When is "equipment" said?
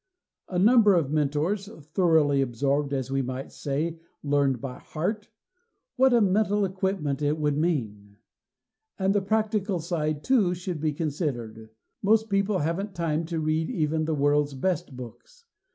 6.65-7.21